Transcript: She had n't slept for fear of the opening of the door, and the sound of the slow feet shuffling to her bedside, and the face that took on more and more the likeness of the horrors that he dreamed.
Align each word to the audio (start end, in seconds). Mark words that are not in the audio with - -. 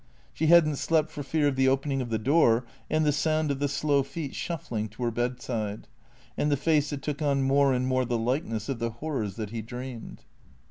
She 0.33 0.47
had 0.47 0.67
n't 0.67 0.79
slept 0.79 1.11
for 1.11 1.21
fear 1.21 1.47
of 1.47 1.55
the 1.55 1.67
opening 1.67 2.01
of 2.01 2.09
the 2.09 2.17
door, 2.17 2.65
and 2.89 3.05
the 3.05 3.11
sound 3.11 3.51
of 3.51 3.59
the 3.59 3.67
slow 3.67 4.01
feet 4.01 4.33
shuffling 4.33 4.89
to 4.89 5.03
her 5.03 5.11
bedside, 5.11 5.87
and 6.35 6.51
the 6.51 6.57
face 6.57 6.89
that 6.89 7.03
took 7.03 7.21
on 7.21 7.43
more 7.43 7.71
and 7.71 7.85
more 7.85 8.03
the 8.05 8.17
likeness 8.17 8.67
of 8.67 8.79
the 8.79 8.89
horrors 8.89 9.35
that 9.35 9.51
he 9.51 9.61
dreamed. 9.61 10.23